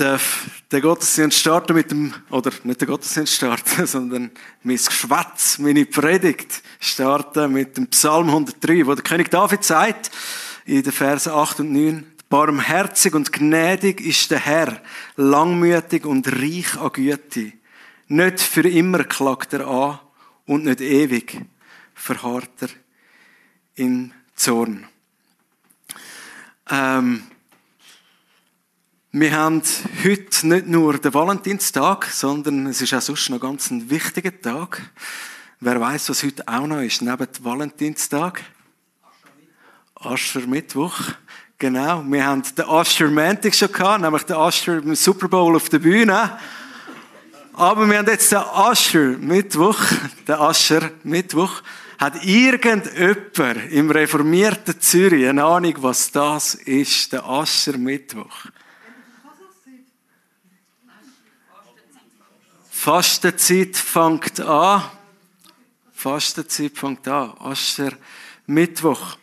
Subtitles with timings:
[0.00, 4.30] darf den Gottesdienst starten mit dem, oder nicht den Gottesdienst starten, sondern
[4.62, 10.10] mein Geschwätz, meine Predigt starten mit dem Psalm 103, wo der König David sagt,
[10.64, 14.80] in den Versen 8 und 9, Barmherzig und gnädig ist der Herr,
[15.16, 17.52] langmütig und reich an Güte.
[18.06, 19.98] Nicht für immer klagt er an
[20.46, 21.40] und nicht ewig
[21.94, 22.68] verharrt er
[23.74, 24.86] in Zorn.
[26.70, 27.24] Ähm,
[29.12, 29.62] wir haben
[30.04, 34.82] heute nicht nur den Valentinstag, sondern es ist auch sonst noch ganz ein wichtiger Tag.
[35.58, 38.40] Wer weiß, was heute auch noch ist, neben dem Valentinstag?
[39.96, 40.96] Aschermittwoch.
[41.58, 42.04] Genau.
[42.06, 45.80] Wir haben den Ascher Mantic schon gehabt, nämlich den Ascher im Super Bowl auf der
[45.80, 46.38] Bühne.
[47.54, 49.80] Aber wir haben jetzt den Ascher Mittwoch,
[50.28, 51.62] den Ascher Mittwoch.
[51.98, 58.46] Hat irgendjemand im reformierten Zürich eine Ahnung, was das ist, der Ascher Mittwoch?
[62.82, 64.82] Fastenzeit fängt an.
[65.92, 67.34] Fastenzeit fängt an.
[67.38, 67.92] Ascher
[68.46, 69.18] Mittwoch.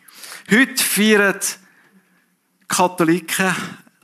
[0.48, 1.40] Heute feiern
[2.68, 3.52] Katholiken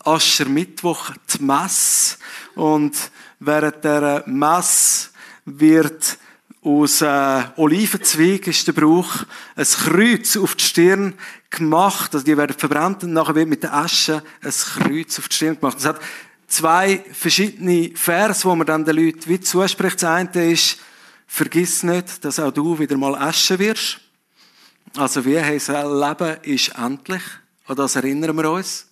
[0.00, 2.16] Ascher Mittwoch die Messe.
[2.56, 2.96] Und
[3.38, 5.10] während der Messe
[5.44, 6.18] wird
[6.60, 9.22] aus äh, Olivenzweig ist der Brauch
[9.54, 11.14] ein Kreuz auf die Stirn
[11.50, 12.12] gemacht.
[12.12, 15.60] Also die werden verbrannt und nachher wird mit der Asche ein Kreuz auf die Stirn
[15.60, 15.76] gemacht.
[15.76, 16.00] Das hat
[16.54, 20.02] zwei verschiedene Vers, wo man dann den Leuten wie zuspricht.
[20.02, 20.78] Das eine ist,
[21.26, 24.00] vergiss nicht, dass auch du wieder mal Asche wirst.
[24.96, 27.22] Also wie heißt Leben ist endlich.
[27.66, 28.86] An das erinnern wir uns.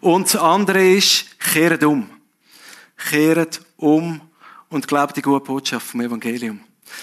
[0.00, 2.08] Und das andere ist, kehret um.
[2.96, 4.20] Kehret um
[4.68, 6.60] und glaubt die gute Botschaft vom Evangelium.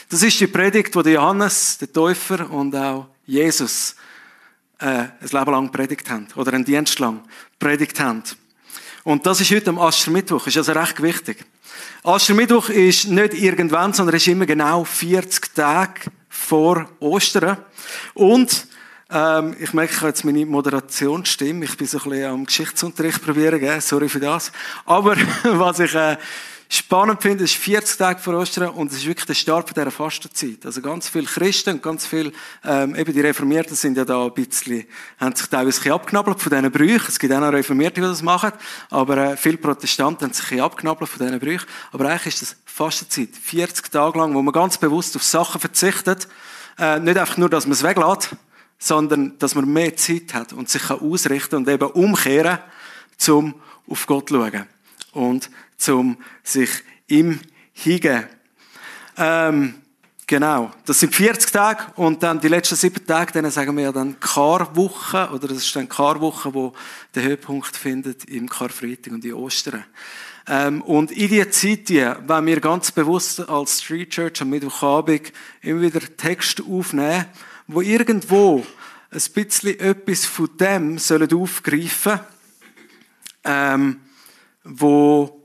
[0.10, 3.96] Das ist die Predigt, die Johannes, der Täufer und auch Jesus
[4.80, 6.28] äh, ein Leben lang predigt haben.
[6.36, 7.24] Oder einen Dienst lang
[7.58, 8.24] predigt haben.
[9.08, 10.48] Und das ist heute am Aschermittwoch.
[10.48, 11.46] Ist also recht wichtig.
[12.04, 17.56] Aschermittwoch ist nicht irgendwann, sondern ist immer genau 40 Tage vor Ostern.
[18.16, 18.68] Und
[19.10, 21.64] ähm, ich merke, jetzt meine Moderationsstimme.
[21.64, 23.80] Ich bin so ein bisschen am Geschichtsunterricht probieren, gell?
[23.80, 24.52] sorry für das.
[24.86, 26.18] Aber was ich äh,
[26.70, 30.66] spannend finde, ist 40 Tage vor Ostern und es ist wirklich der Start dieser Fastenzeit.
[30.66, 32.32] Also ganz viele Christen und ganz viele,
[32.64, 34.86] ähm, eben die Reformierten sind ja da ein bisschen,
[35.20, 37.06] haben sich teilweise ein bisschen abgenabelt von diesen Brüchen.
[37.08, 38.52] Es gibt auch noch Reformierte, die das machen,
[38.90, 41.68] aber äh, viele Protestanten haben sich ein bisschen abgenabelt von diesen Brüchen.
[41.92, 43.30] Aber eigentlich ist das Fastenzeit.
[43.42, 46.28] 40 Tage lang, wo man ganz bewusst auf Sachen verzichtet.
[46.78, 48.36] Äh, nicht einfach nur, dass man es weglässt,
[48.78, 52.60] sondern dass man mehr Zeit hat und sich ausrichten kann und eben umkehren,
[53.18, 53.56] zum
[53.90, 54.66] auf Gott schauen
[55.14, 56.70] und zum sich
[57.08, 57.40] ihm
[57.74, 58.26] hingeben.
[59.18, 59.76] Ähm,
[60.26, 64.20] genau, das sind 40 Tage und dann die letzten sieben Tage, denen sagen wir dann
[64.20, 66.74] Karwoche oder das ist dann Karwoche, wo
[67.16, 69.86] der Höhepunkt findet im Karfreitag und in Ostern.
[70.48, 75.82] Ähm, und in dieser Zeit, wenn wir ganz bewusst als Street Church am Mittwochabend immer
[75.82, 77.26] wieder Texte aufnehmen,
[77.68, 78.66] wo irgendwo
[79.12, 82.20] ein bisschen etwas von dem sollen aufgreifen,
[83.44, 84.02] ähm,
[84.64, 85.37] wo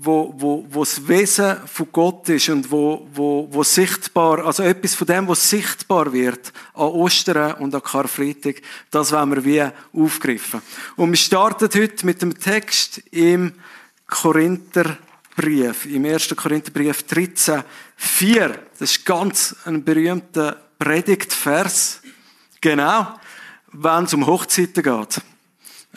[0.00, 4.94] wo, wo, wo das Wesen von Gott ist und wo, wo, wo sichtbar, also etwas
[4.94, 10.62] von dem, was sichtbar wird an Ostern und an Karfreitag, das wollen wir wie aufgreifen.
[10.96, 13.52] Und wir starten heute mit dem Text im
[14.06, 16.34] Korintherbrief, im 1.
[16.36, 17.62] Korintherbrief 13,
[17.96, 18.58] 4.
[18.78, 22.00] Das ist ganz ein berühmter Predigtvers.
[22.60, 23.18] Genau,
[23.72, 25.20] wenn es um Hochzeiten geht.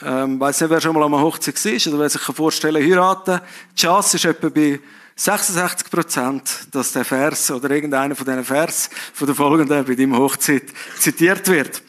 [0.00, 2.90] Ähm, weiss nicht, wer schon mal an einer Hochzeit war oder wer sich vorstellen kann,
[2.90, 3.40] heiraten.
[3.76, 4.80] Die Chance ist etwa bei
[5.16, 10.16] 66 Prozent, dass der Vers oder irgendeiner von diesen Vers von der folgenden bei deinem
[10.16, 10.64] Hochzeit
[10.98, 11.82] zitiert wird.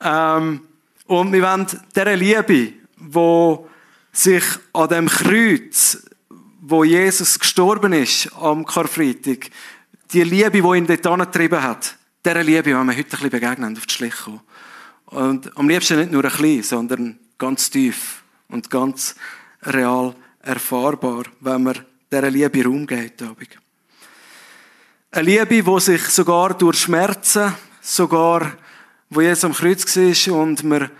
[0.00, 0.60] Ähm,
[1.06, 3.68] und wir wollen dieser Liebe, wo
[4.12, 5.98] sich an dem Kreuz,
[6.60, 9.50] wo Jesus gestorben ist, am Karfreitag,
[10.12, 13.76] die Liebe, die ihn dort angetrieben hat, dieser Liebe wollen wir heute ein bisschen begegnen,
[13.76, 14.40] auf die Schliche kommen.
[15.10, 19.16] Und am liebsten nicht nur ein bisschen, sondern ganz tief und ganz
[19.62, 21.78] real erfahrbar, wenn man
[22.10, 23.22] dieser Liebe Raum geht.
[25.10, 28.52] Eine Liebe, die sich sogar durch Schmerzen, sogar
[29.08, 30.90] wo Jesus am Kreuz war und man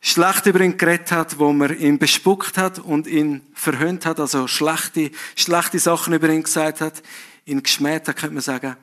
[0.00, 4.48] schlecht über ihn geredet hat, wo man ihn bespuckt hat und ihn verhöhnt hat, also
[4.48, 7.02] schlechte, schlechte Sachen über ihn gesagt hat,
[7.46, 8.76] ihn geschmäht hat, könnte man sagen.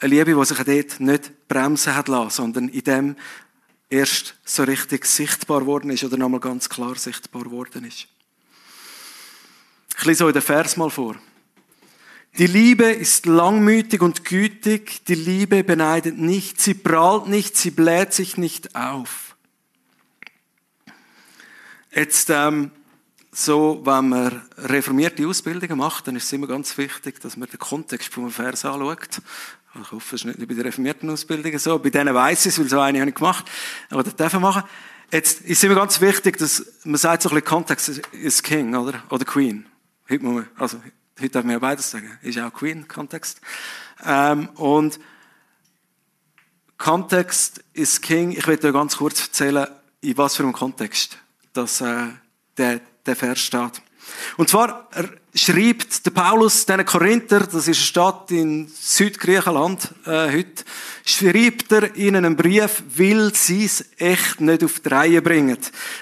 [0.00, 3.16] Eine Liebe, die sich dort nicht bremsen hat lassen, sondern in dem
[3.88, 8.08] erst so richtig sichtbar worden ist oder nochmal ganz klar sichtbar worden ist.
[9.96, 11.16] Ich lese euch den Vers mal vor.
[12.36, 18.12] Die Liebe ist langmütig und gütig, die Liebe beneidet nicht, sie prahlt nicht, sie bläht
[18.12, 19.36] sich nicht auf.
[21.92, 22.72] Jetzt ähm,
[23.36, 27.58] so, wenn man reformierte Ausbildungen macht, dann ist es immer ganz wichtig, dass man den
[27.58, 29.20] Kontext vom Vers anschaut.
[29.80, 31.78] Ich hoffe, es ist nicht bei den reformierten Ausbildungen so.
[31.78, 33.50] Bei denen weiss ich es, weil so eine habe ich gemacht.
[33.90, 34.62] Aber das dürfen machen.
[35.10, 38.74] Jetzt ist es immer ganz wichtig, dass man sagt, so ein bisschen Kontext ist King,
[38.74, 39.02] oder?
[39.10, 39.66] Oder Queen.
[40.08, 40.80] Heute, muss man, also,
[41.18, 42.18] heute darf man ja beides sagen.
[42.22, 43.40] Ist auch Queen, Kontext.
[44.04, 45.00] Ähm, und
[46.78, 48.30] Kontext ist King.
[48.32, 49.66] Ich will dir ganz kurz erzählen,
[50.00, 51.18] in was für einem Kontext
[51.54, 52.08] dass, äh,
[52.58, 53.82] der der Vers steht.
[54.36, 54.88] Und zwar
[55.34, 60.64] schreibt der Paulus den Korinther, das ist eine Stadt in Südgriechenland äh, heute,
[61.04, 65.58] schreibt er ihnen einen Brief, weil sie es echt nicht auf die Reihe bringen.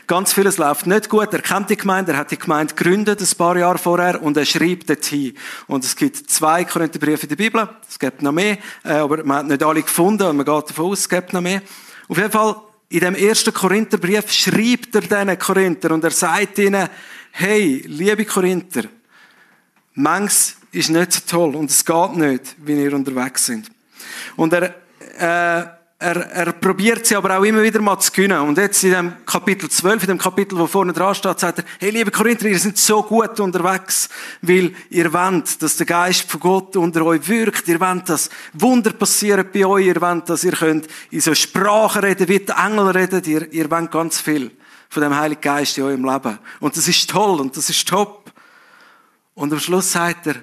[0.07, 1.33] Ganz vieles läuft nicht gut.
[1.33, 4.45] Er kennt die Gemeinde, er hat die Gemeinde gegründet ein paar Jahre vorher und er
[4.45, 5.37] schreibt dorthin.
[5.67, 9.39] Und es gibt zwei Korintherbriefe in der Bibel, es gibt noch mehr, äh, aber man
[9.39, 11.63] hat nicht alle gefunden und man geht davon aus, es gibt noch mehr.
[12.09, 12.57] Auf jeden Fall
[12.93, 16.89] in dem ersten Korintherbrief schreibt er diesen Korinther und er sagt ihnen,
[17.31, 18.85] hey, liebe Korinther,
[19.95, 23.71] manches ist nicht so toll und es geht nicht, wie ihr unterwegs sind.
[24.37, 24.75] Und er,
[25.19, 28.41] äh, er, er probiert sie aber auch immer wieder mal zu gewinnen.
[28.41, 31.65] Und jetzt in dem Kapitel 12, in dem Kapitel, wo vorne dran steht, sagt er,
[31.79, 34.09] hey, liebe Korinther, ihr seid so gut unterwegs,
[34.41, 37.69] weil ihr wollt, dass der Geist von Gott unter euch wirkt.
[37.69, 39.87] Ihr wollt, dass Wunder passieren bei euch.
[39.87, 43.23] Ihr wollt, dass ihr könnt in so Sprachen reden, wie die Engel reden.
[43.25, 44.51] Ihr, ihr wollt ganz viel
[44.89, 46.39] von dem Heiligen Geist in eurem Leben.
[46.59, 48.33] Und das ist toll und das ist top.
[49.35, 50.43] Und am Schluss sagt er,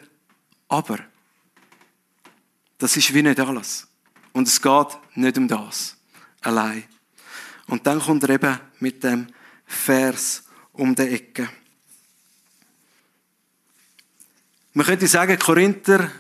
[0.70, 1.00] aber,
[2.78, 3.89] das ist wie nicht alles.
[4.34, 5.96] Und es geht nicht um das
[6.42, 6.84] allein.
[7.68, 9.28] Und dann kommt er eben mit dem
[9.66, 10.44] Vers
[10.74, 11.50] um die Ecke.
[14.74, 16.12] Man könnte sagen, Korinther,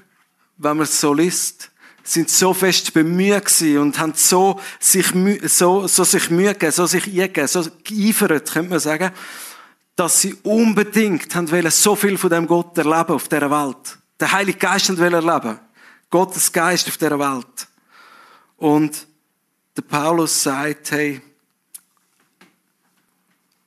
[0.57, 1.71] wenn man es so liest,
[2.03, 5.13] sind so fest bemüht und haben so sich,
[5.43, 9.11] so, so sich Mühe gegeben, so sich eingegeben, so geeifert, könnte man sagen,
[9.95, 13.97] dass sie unbedingt haben wollen, so viel von dem Gott erleben auf dieser Welt.
[14.19, 15.59] Der Heilige Geist wollen erleben.
[16.09, 17.67] Gottes Geist auf dieser Welt.
[18.59, 19.07] Und
[19.75, 21.21] der Paulus sagt, hey,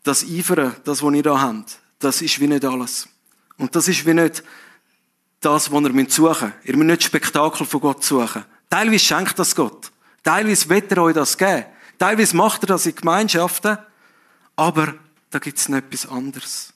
[0.03, 3.09] das Eifern, das, was ihr da habt, das ist wie nicht alles.
[3.57, 4.45] Und das ist wie nicht
[5.41, 6.69] das, was ihr suchen müsst.
[6.69, 8.45] Ihr müsst nicht Spektakel von Gott suchen.
[8.69, 9.91] Teilweise schenkt das Gott.
[10.23, 11.65] Teilweise wird er euch das geben.
[11.99, 13.79] Teilweise macht er das in Gemeinschaften.
[14.57, 14.95] Aber
[15.31, 16.73] da gibt es noch etwas anderes.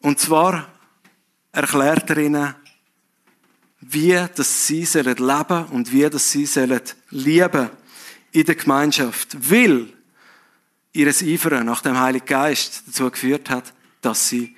[0.00, 0.68] Und zwar
[1.52, 2.54] erklärt er ihnen,
[3.80, 7.70] wie dass sie sollen leben und wie dass sie sollen lieben
[8.32, 9.36] in der Gemeinschaft.
[9.50, 9.92] Weil
[10.92, 14.56] ihres Eifern nach dem Heiligen Geist dazu geführt hat, dass sie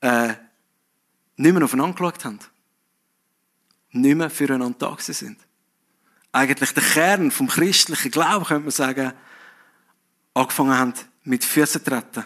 [0.00, 0.34] äh,
[1.36, 2.38] nicht mehr aufeinander geschaut haben.
[3.92, 5.38] Nicht mehr füreinander da sind.
[6.32, 9.12] Eigentlich der Kern vom christlichen Glauben, könnte man sagen,
[10.32, 10.94] angefangen haben
[11.24, 12.24] mit Füßen treten.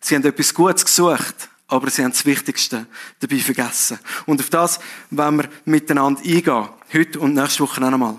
[0.00, 2.86] Sie haben etwas Gutes gesucht, aber sie haben das Wichtigste
[3.20, 3.98] dabei vergessen.
[4.26, 4.80] Und auf das
[5.10, 6.68] wollen wir miteinander eingehen.
[6.92, 8.16] Heute und nächste Woche noch einmal.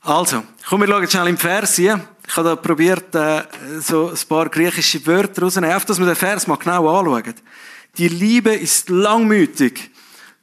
[0.00, 2.04] Also, komm, wir schauen schnell im Vers hier.
[2.26, 3.44] Ich habe da probiert, äh,
[3.80, 7.34] so ein paar griechische Wörter rauszunehmen, auf dass wir den Vers mal genau anschauen.
[7.98, 9.90] Die Liebe ist langmütig.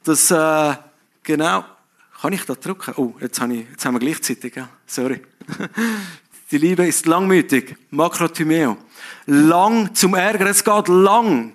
[0.04, 0.74] Das, äh,
[1.22, 1.64] genau,
[2.20, 2.94] kann ich da drücken?
[2.96, 4.68] Oh, jetzt, habe ich, jetzt haben wir gleichzeitig, ja.
[4.86, 5.20] Sorry.
[6.50, 7.76] Die Liebe ist langmütig.
[7.90, 8.76] Makrothymeo.
[9.26, 10.46] Lang zum Ärger.
[10.46, 11.54] Es geht lang.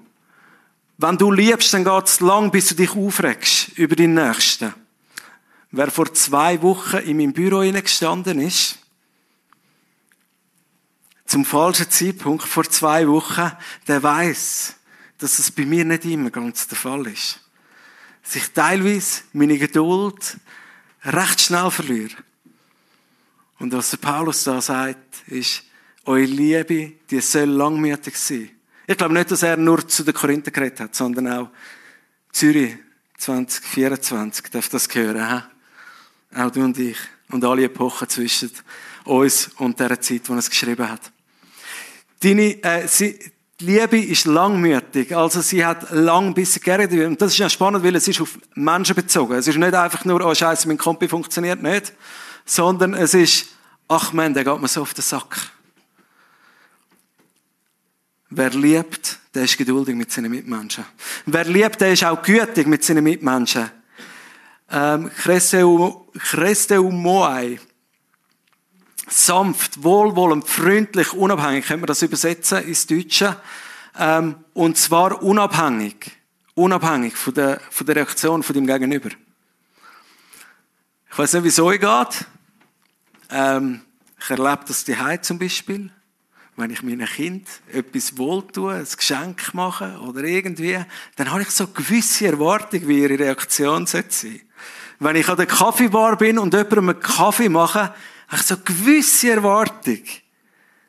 [0.97, 4.73] Wenn du liebst, dann geht es lang, bis du dich aufregst über den Nächsten.
[5.71, 8.79] Wer vor zwei Wochen in meinem Büro gestanden ist,
[11.25, 13.51] zum falschen Zeitpunkt, vor zwei Wochen,
[13.87, 14.75] der weiß,
[15.17, 17.39] dass es bei mir nicht immer ganz der Fall ist.
[18.23, 20.37] Dass ich teilweise meine Geduld
[21.03, 22.15] recht schnell verliere.
[23.59, 25.63] Und was der Paulus da sagt, ist,
[26.05, 28.51] eure Liebe, die soll langmütig sein.
[28.87, 31.49] Ich glaube nicht, dass er nur zu den Korinther geredet hat, sondern auch
[32.31, 32.77] Zürich
[33.17, 35.27] 2024 darf das gehören.
[35.27, 36.39] He?
[36.39, 36.97] Auch du und ich.
[37.29, 38.51] Und alle Epochen zwischen
[39.05, 41.11] uns und der Zeit, wo er es geschrieben hat.
[42.21, 43.17] Deine, äh, sie,
[43.59, 45.15] die Liebe ist langmütig.
[45.15, 47.07] Also sie hat lang bis gerne.
[47.07, 49.33] Und das ist ja spannend, weil es ist auf Menschen bezogen.
[49.33, 51.93] Es ist nicht einfach nur, oh Scheiße, mein Kompi funktioniert nicht.
[52.45, 53.47] Sondern es ist,
[53.87, 55.51] ach man, der geht mir so auf den Sack.
[58.37, 60.83] Wer liebt, der ist geduldig mit seinen Mitmenschen.
[61.25, 63.71] Wer liebt, der ist auch gütig mit seinen Mitmenschen.
[64.69, 67.57] Ähm, Chresteu Moai
[69.07, 73.39] sanft, wohlwollend, freundlich, unabhängig, können wir das übersetzen ins Deutsche.
[73.97, 76.11] Ähm, und zwar unabhängig.
[76.55, 79.11] Unabhängig von der, von der Reaktion von dem Gegenüber.
[81.09, 82.25] Ich weiß nicht, wie es euch geht.
[83.29, 83.79] Ähm,
[84.19, 85.89] ich erlebe das die zum Beispiel.
[86.57, 90.79] Wenn ich meinem Kind etwas wohltue, ein Geschenk mache oder irgendwie,
[91.17, 94.39] dann habe ich so gewisse Erwartung, wie ihre Reaktion sein sollte.
[94.99, 97.93] Wenn ich an der Kaffeebar bin und jemandem einen Kaffee mache,
[98.27, 100.01] habe ich so gewisse Erwartung,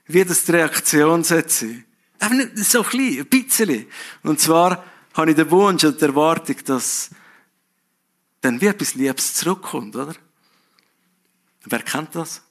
[0.06, 1.85] wie das die Reaktion sein sollte.
[2.20, 3.87] Aber nicht so klein, ein bisschen.
[4.23, 7.11] Und zwar habe ich den Wunsch und die Erwartung, dass
[8.40, 10.14] dann wie etwas Liebes zurückkommt, oder?
[11.64, 12.46] Wer kennt das?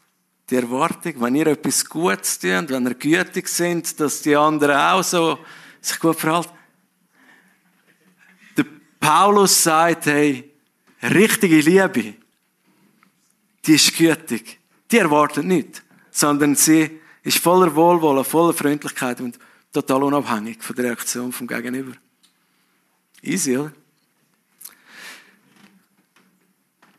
[0.49, 5.03] Die Erwartung, wenn ihr etwas Gutes tut, wenn ihr gütig sind, dass die anderen auch
[5.03, 5.39] so
[5.81, 6.51] sich gut verhalten.
[8.55, 8.65] Der
[8.99, 10.51] Paulus sagt, hey,
[11.01, 12.13] richtige Liebe,
[13.65, 14.59] die ist gütig.
[14.91, 19.39] Die erwartet nicht, sondern sie ist voller Wohlwollen, voller Freundlichkeit und
[19.73, 21.93] total unabhängig von der Reaktion vom Gegenüber.
[23.23, 23.73] Easy, oder?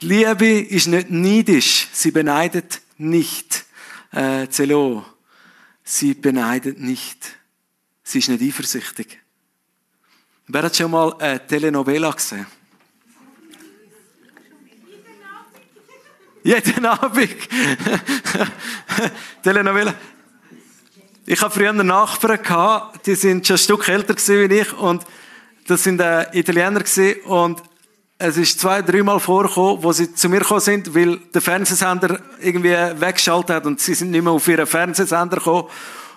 [0.02, 1.88] Die Liebe ist nicht neidisch.
[1.92, 3.64] Sie beneidet nicht.
[4.12, 5.04] Äh, Zelo.
[5.82, 7.36] Sie beneidet nicht.
[8.02, 9.20] Sie ist nicht eifersüchtig.
[10.48, 12.46] Wer hat schon mal eine Telenovela gesehen?
[16.42, 17.36] Jeden Abend.
[19.42, 19.94] Telenovela.
[21.28, 25.04] Ich habe früher Nachbarn die sind schon ein Stück älter gewesen wie ich und
[25.66, 27.62] das sind äh, Italiener gewesen und
[28.18, 32.74] es ist zwei, dreimal vorgekommen, wo sie zu mir gekommen sind, weil der Fernsehsender irgendwie
[32.98, 35.68] weggeschaltet hat und sie sind nicht mehr auf ihren Fernsehsender gekommen,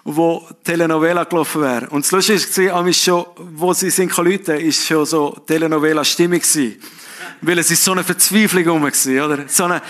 [0.06, 1.90] wo Telenovela gelaufen wäre.
[1.90, 3.26] Und das Lustige war, schon,
[3.56, 6.82] wo sie sind Leute, ist schon so Telenovela-Stimmung gewesen.
[7.42, 9.44] Weil es ist so eine Verzweiflung rum war, oder?
[9.48, 9.82] So eine,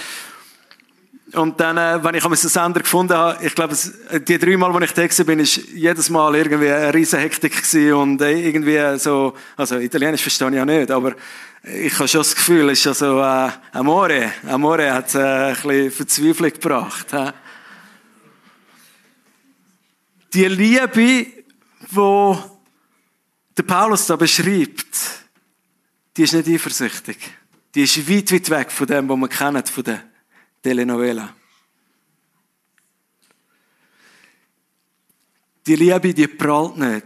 [1.34, 3.76] und dann, äh, wenn ich einen Sender gefunden habe, ich glaube,
[4.20, 7.94] die drei Mal, wo ich da bin, ist jedes Mal irgendwie eine riesen Hektik gewesen
[7.94, 11.16] und äh, irgendwie so, also Italienisch verstehe ich ja nicht, aber
[11.64, 14.32] ich habe schon das Gefühl, es ist also äh, Amore.
[14.48, 17.08] Amore hat äh, ein bisschen Verzweiflung gebracht.
[17.12, 17.32] He?
[20.34, 20.88] Die Liebe,
[21.92, 22.36] die
[23.58, 24.98] der Paulus da beschreibt,
[26.16, 27.18] die ist nicht eifersüchtig.
[27.76, 30.09] Die ist weit, weit weg von dem, was man kennt, von der
[30.62, 31.34] Telenovela.
[35.66, 37.06] Die Liebe, die prallt nicht.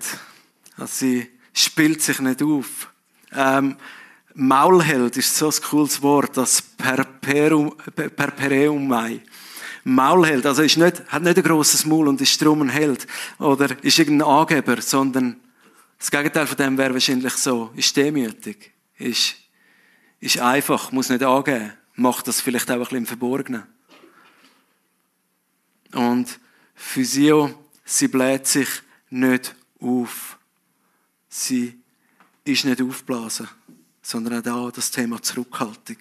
[0.78, 2.92] Also sie spielt sich nicht auf.
[3.32, 3.78] Ähm,
[4.36, 7.76] Maulheld ist so ein cooles Wort, das Perpereum
[8.88, 9.22] mai.
[9.84, 13.06] Maulheld, also ist nicht, hat nicht ein grosses Maul und ist drum ein Held
[13.38, 15.40] oder ist irgendein Angeber, sondern
[16.00, 19.36] das Gegenteil von dem wäre wahrscheinlich so, ist demütig, ist,
[20.20, 23.64] ist einfach, muss nicht angeben, macht das vielleicht auch ein bisschen im Verborgenen.
[25.94, 26.40] Und
[26.76, 28.68] Physio, sie bläht sich
[29.10, 30.38] nicht auf.
[31.30, 31.80] Sie
[32.46, 33.48] ist nicht aufblasen
[34.04, 35.98] sondern auch da das Thema Zurückhaltung.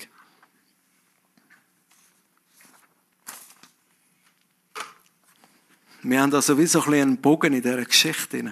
[6.03, 8.43] Wir haben also wie so ein einen Bogen in dieser Geschichte.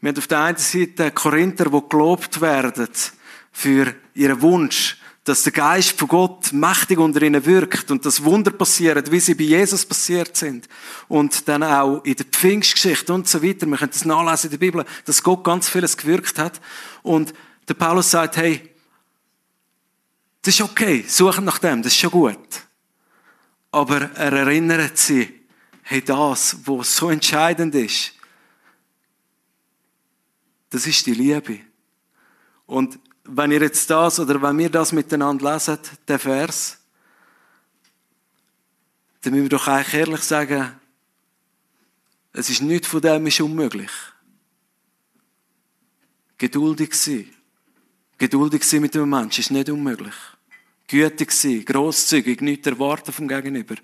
[0.00, 2.88] Wir haben auf der einen Seite Korinther, die gelobt werden
[3.52, 8.50] für ihren Wunsch, dass der Geist von Gott mächtig unter ihnen wirkt und das Wunder
[8.50, 10.66] passiert, wie sie bei Jesus passiert sind.
[11.08, 13.66] Und dann auch in der Pfingstgeschichte und so weiter.
[13.66, 16.60] Wir können das nachlesen in der Bibel, dass Gott ganz vieles gewirkt hat.
[17.02, 17.34] Und
[17.68, 18.70] der Paulus sagt, hey,
[20.42, 22.62] das ist okay, suchen nach dem, das ist schon gut.
[23.72, 25.40] Aber er erinnert sie,
[25.82, 28.14] hey, das, was so entscheidend ist,
[30.70, 31.58] das ist die Liebe.
[32.66, 36.78] Und wenn ihr jetzt das oder wenn wir das miteinander lesen, den Vers,
[39.22, 40.72] dann müssen wir doch eigentlich ehrlich sagen,
[42.32, 43.90] es ist nichts von dem ist unmöglich.
[46.38, 47.28] Geduldig sein.
[48.16, 50.14] Geduldig sein mit dem Menschen ist nicht unmöglich.
[50.86, 53.76] Gütig sein, grosszügig, nichts erwarten vom Gegenüber.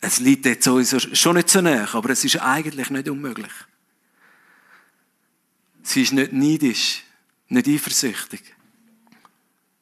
[0.00, 3.52] Es liegt jetzt sowieso schon nicht so näher, aber es ist eigentlich nicht unmöglich.
[5.82, 7.04] Sie ist nicht neidisch,
[7.52, 8.42] nicht eifersüchtig.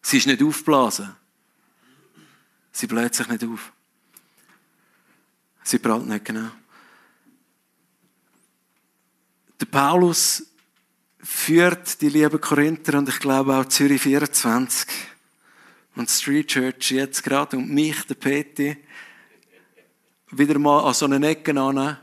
[0.03, 1.15] Sie ist nicht aufblasen.
[2.73, 3.73] Sie bläht sich nicht auf.
[5.63, 6.51] Sie prallt nicht genau.
[9.61, 10.47] Der Paulus
[11.23, 14.89] führt die liebe Korinther und ich glaube auch Zürich 24
[15.97, 18.77] und Street Church jetzt gerade und mich, der Peti,
[20.31, 21.99] wieder mal an so eine Ecke an,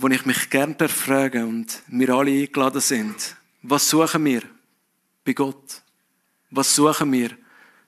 [0.00, 3.36] wo ich mich gerne frage und wir alle eingeladen sind.
[3.62, 4.42] Was suchen wir
[5.24, 5.82] bei Gott?
[6.50, 7.30] Was suchen wir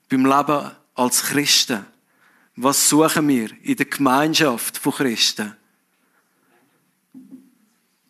[0.09, 1.85] beim Leben als Christen?
[2.55, 5.55] Was suchen wir in der Gemeinschaft von Christen?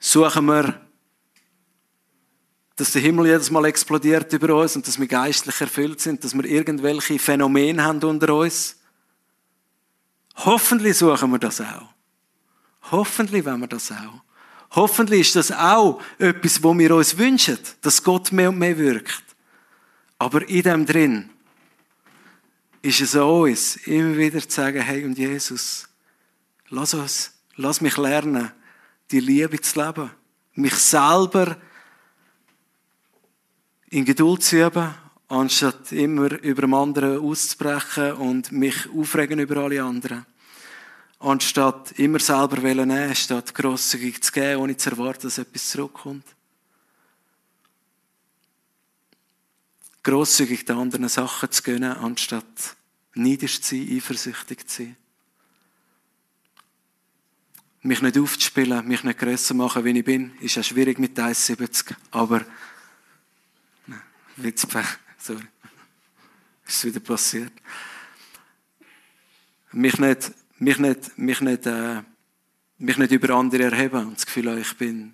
[0.03, 0.81] suchen wir,
[2.75, 6.33] dass der Himmel jedes Mal explodiert über uns und dass wir geistlich erfüllt sind, dass
[6.33, 8.75] wir irgendwelche Phänomene haben unter uns.
[10.35, 11.93] Hoffentlich suchen wir das auch.
[12.91, 14.21] Hoffentlich wollen wir das auch.
[14.71, 19.23] Hoffentlich ist das auch etwas, wo wir uns wünschen, dass Gott mehr und mehr wirkt.
[20.17, 21.29] Aber in dem drin
[22.81, 25.87] ist es an uns, immer wieder zu sagen, hey und Jesus,
[26.69, 28.51] lass uns, lass mich lernen,
[29.11, 30.11] die Liebe zu leben.
[30.55, 31.57] Mich selber
[33.89, 34.93] in Geduld zu üben,
[35.27, 40.25] anstatt immer über den anderen auszubrechen und mich aufregen über alle anderen.
[41.23, 46.25] Anstatt immer selber nehmen, statt grosszügig zu geben, ohne zu erwarten, dass etwas zurückkommt.
[50.03, 52.75] Grosszügig den anderen Sachen zu gönnen, anstatt
[53.13, 54.97] neidisch zu sein, eifersüchtig zu sein.
[57.83, 61.95] Mich nicht aufzuspielen, mich nicht grösser machen, wie ich bin, ist ja schwierig mit 1,70.
[62.11, 62.45] Aber,
[64.35, 64.87] Witzpech,
[65.17, 65.47] sorry.
[66.67, 67.53] Ist wieder passiert.
[69.71, 72.01] Mich nicht, mich nicht, mich nicht, äh,
[72.77, 75.13] mich nicht über andere erheben und das Gefühl ich bin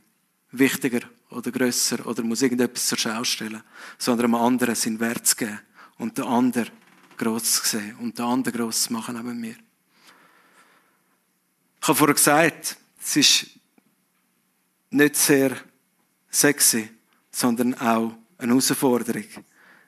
[0.51, 3.61] wichtiger oder grösser oder muss irgendetwas zur Schau stellen,
[3.97, 5.59] sondern einem anderen seinen Wert zu geben
[5.97, 6.69] und den anderen
[7.17, 9.55] gross zu sehen und den anderen gross zu machen neben mir.
[11.81, 13.47] Ich habe vorher gesagt, es ist
[14.91, 15.55] nicht sehr
[16.29, 16.89] sexy,
[17.31, 19.25] sondern auch eine Herausforderung.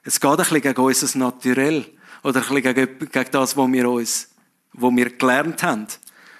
[0.04, 1.86] Es geht ein bisschen gegen unser Naturell
[2.22, 2.74] oder ein bisschen
[3.10, 4.31] gegen das, was wir uns,
[4.72, 5.86] was wir gelernt haben.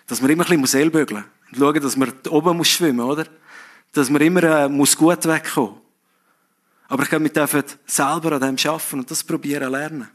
[0.06, 3.26] Dass man immer ein bisschen ellbögeln muss und schauen, dass man oben muss schwimmen, oder?
[3.92, 5.80] Dass man immer äh, muss gut wegkommen.
[6.88, 10.08] Aber ich glaube, wir dürfen selber an dem arbeiten und das probieren lernen.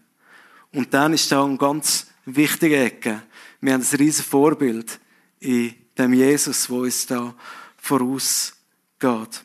[0.71, 3.23] Und dann ist da eine ganz wichtige Ecke.
[3.61, 4.99] Wir haben ein riesiges Vorbild
[5.39, 7.33] in dem Jesus, wo uns da
[7.77, 9.43] vorausgeht.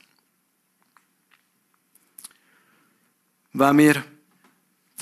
[3.54, 4.04] Wenn wir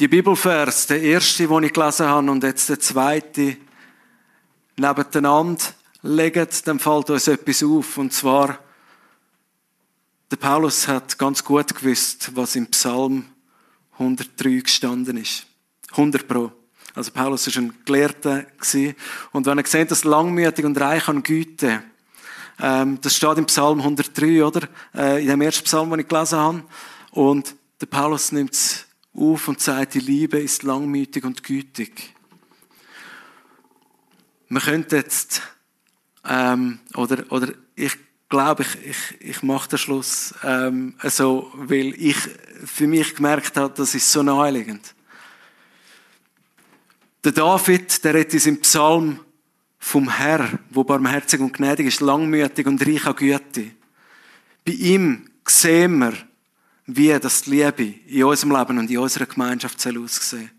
[0.01, 3.59] die Bibelvers, der erste, den ich gelesen habe, und jetzt der zweite,
[4.79, 5.63] nebeneinander
[6.01, 7.99] legen, dann fällt uns etwas auf.
[7.99, 8.59] Und zwar,
[10.31, 13.27] der Paulus hat ganz gut gewusst, was im Psalm
[13.99, 15.45] 103 gestanden ist.
[15.91, 16.51] 100 Pro.
[16.95, 18.47] Also Paulus ist ein Gelehrter.
[19.33, 21.83] Und wenn er gesehen dass langmütig und reich an Güte,
[22.59, 24.67] ähm, das steht im Psalm 103, oder?
[24.95, 26.63] Äh, in dem ersten Psalm, den ich gelesen habe.
[27.11, 32.15] Und der Paulus nimmt es auf und sagt, die Liebe ist langmütig und gütig.
[34.49, 35.43] Man könnte jetzt,
[36.25, 37.97] ähm, oder, oder ich
[38.29, 42.17] glaube, ich, ich, ich mache den Schluss ähm, so, weil ich
[42.65, 44.95] für mich gemerkt habe, das ist so naheliegend.
[47.23, 49.21] Der David, der redet in seinem Psalm
[49.79, 53.73] vom Herr, wo barmherzig und gnädig ist, langmütig und reich an Güte.
[54.65, 56.13] Bei ihm sehen wir,
[56.97, 60.51] wie das Liebe in unserem Leben und in unserer Gemeinschaft soll aussehen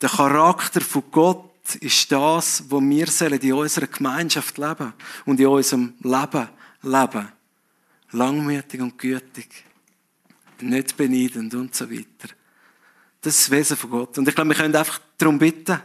[0.00, 4.92] Der Charakter von Gott ist das, wo wir sollen in unserer Gemeinschaft leben
[5.24, 6.48] und in unserem Leben
[6.82, 7.32] leben.
[8.12, 9.64] Langmütig und gütig.
[10.60, 12.32] Nicht beneidend und so weiter.
[13.20, 14.18] Das ist das Wesen von Gott.
[14.18, 15.80] Und ich glaube, wir können einfach darum bitten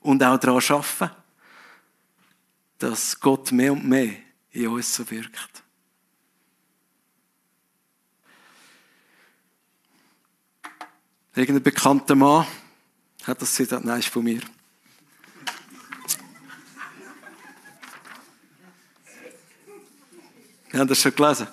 [0.00, 1.10] und auch daran arbeiten,
[2.78, 4.14] dass Gott mehr und mehr
[4.52, 5.63] in uns so wirkt.
[11.36, 12.46] Irgendein bekannter Mann
[13.24, 14.40] hat das Zitat, nein, ist von mir.
[20.70, 21.48] Wir haben das schon gelesen.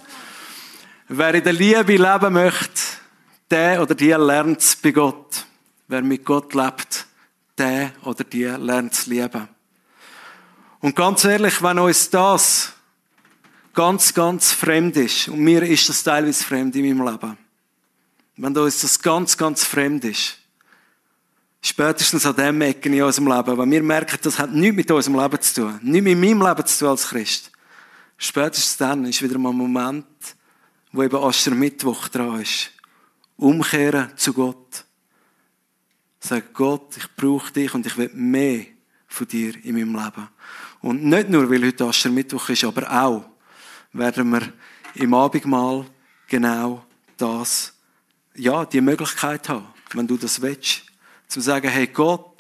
[1.08, 2.82] Wer in der Liebe leben möchte,
[3.50, 5.46] der oder die lernt es bei Gott.
[5.88, 7.06] Wer mit Gott lebt,
[7.58, 9.48] der oder die lernt es lieben.
[10.80, 12.74] Und ganz ehrlich, wenn uns das
[13.74, 17.38] ganz, ganz fremd ist, und mir ist das teilweise fremd in meinem Leben,
[18.38, 20.38] wenn uns das ganz, ganz fremd ist,
[21.62, 25.20] spätestens an dem Ecken in unserem Leben, wenn wir merken, das hat nichts mit unserem
[25.20, 27.52] Leben zu tun, nichts mit meinem Leben zu tun als Christ,
[28.17, 30.06] spätestens dann ist wieder mal ein Moment,
[30.91, 32.72] wo eben Aschermittwoch dran ist.
[33.38, 34.86] Umkehren zu Gott.
[36.20, 38.65] Sag Gott, ich brauche dich und ich will mehr
[39.08, 40.30] von dir in meinem Leben.
[40.82, 43.26] Und nicht nur, weil heute Aschermittwoch ist, aber auch
[43.94, 44.54] werden wir
[44.96, 45.86] im Abendmahl
[46.28, 46.86] genau
[47.17, 47.74] das,
[48.36, 50.84] ja, die Möglichkeit haben, wenn du das willst,
[51.28, 52.38] zu sagen, hey Gott,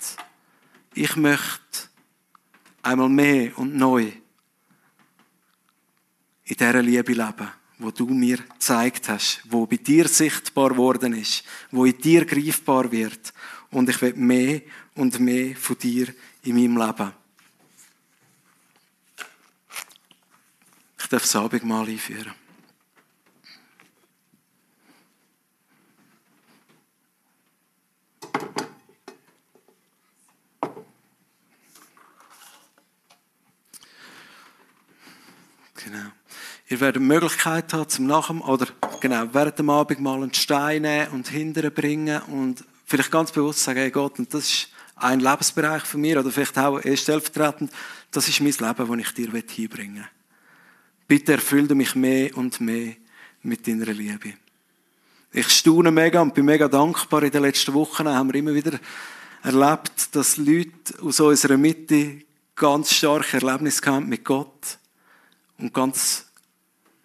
[0.93, 1.89] ich möchte
[2.81, 4.11] einmal mehr und neu
[6.43, 7.51] in dieser Liebe leben
[7.81, 12.91] wo du mir gezeigt hast, wo bei dir sichtbar worden ist, wo in dir greifbar
[12.91, 13.33] wird.
[13.71, 14.61] Und ich will mehr
[14.95, 17.11] und mehr von dir in meinem Leben.
[20.99, 22.35] Ich darf das Abendmahl einführen.
[35.83, 36.11] Genau.
[36.71, 38.65] Ihr werdet die Möglichkeit haben, zum Nachem, oder
[39.01, 43.61] genau, während dem Abend mal einen Stein nehmen und hinterher bringen und vielleicht ganz bewusst
[43.61, 47.73] sagen, hey Gott, und das ist ein Lebensbereich von mir, oder vielleicht auch erst stellvertretend,
[48.11, 50.09] das ist mein Leben, das ich dir hinbringen will.
[51.09, 52.93] Bitte erfülle mich mehr und mehr
[53.43, 54.35] mit deiner Liebe.
[55.33, 57.23] Ich staune mega und bin mega dankbar.
[57.23, 58.79] In den letzten Wochen haben wir immer wieder
[59.43, 62.21] erlebt, dass Leute aus unserer Mitte
[62.55, 64.77] ganz starke Erlebnisse haben mit Gott
[65.57, 66.30] und ganz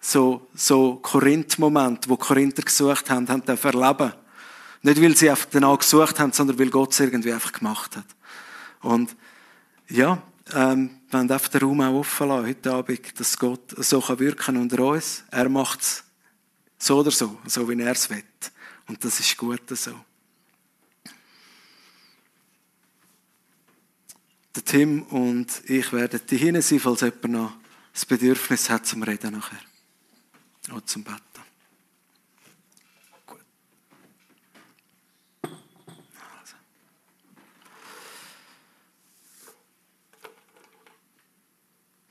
[0.07, 4.13] so, so Korinth-Moment, wo Korinther gesucht haben, haben dürfen erleben.
[4.83, 8.07] Nicht, weil sie danach gesucht haben, sondern weil Gott es irgendwie einfach gemacht hat.
[8.83, 9.17] Und,
[9.89, 10.23] ja,
[10.55, 14.21] ähm, wir wollen einfach den Raum auch offen lassen, heute Abend, dass Gott so kann
[14.21, 15.25] wirken unter uns.
[15.33, 16.05] Er macht es
[16.79, 18.23] so oder so, so wie er es will.
[18.87, 19.93] Und das ist gut so.
[24.55, 27.53] Der Tim und ich werden die hinten sein, falls jemand noch
[27.93, 29.59] das Bedürfnis hat zum Reden nachher.
[30.71, 31.21] Oder zum Betten.
[33.25, 33.41] Gut.
[35.43, 36.57] Also.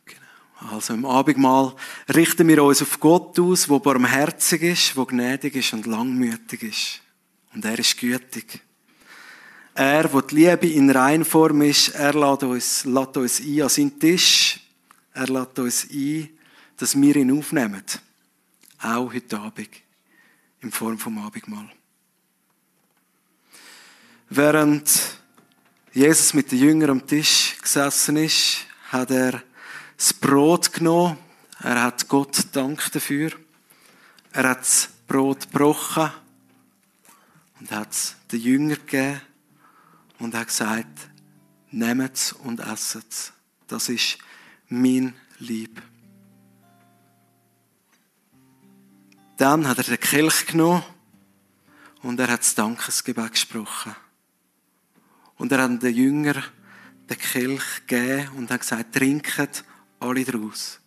[0.06, 0.72] Genau.
[0.72, 1.76] Also im Abendmahl
[2.14, 7.02] richten wir uns auf Gott aus, der barmherzig ist, der gnädig ist und langmütig ist.
[7.54, 8.62] Und er ist gütig.
[9.74, 14.00] Er, wo die Liebe in Reinform ist, er lädt uns, lädt uns ein an seinen
[14.00, 14.62] Tisch.
[15.14, 16.30] Er lädt uns ein,
[16.78, 17.84] dass wir ihn aufnehmen.
[18.86, 19.70] Auch heute Abend.
[20.62, 21.72] In Form vom Abendmahl.
[24.30, 25.18] Während
[25.92, 29.42] Jesus mit den Jüngern am Tisch gesessen ist, hat er
[29.98, 31.18] das Brot genommen.
[31.62, 33.32] Er hat Gott Dank dafür.
[34.34, 36.12] Er hat das Brot gebrochen
[37.60, 39.22] und hat es den Jüngern gegeben
[40.20, 41.10] und hat gesagt,
[41.72, 43.34] nehmt es und esset es.
[43.68, 44.20] Das ist
[44.70, 45.82] mein Lieb.
[49.46, 50.82] Dann hat er den Kelch genommen
[52.02, 53.96] und er hat das Dankesgebet gesprochen.
[55.38, 56.42] Und er hat den Jünger
[57.08, 59.64] den Kelch gegeben und hat gesagt, trinket
[60.00, 60.80] alle daraus.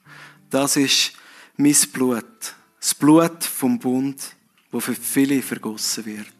[0.51, 1.13] Das ist
[1.57, 2.57] mein Blut.
[2.81, 4.35] Das Blut vom Bund,
[4.73, 6.35] wo für viele vergossen wird.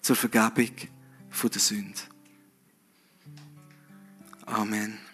[0.00, 2.00] Zur Vergebung der Sünde.
[4.46, 5.07] Amen.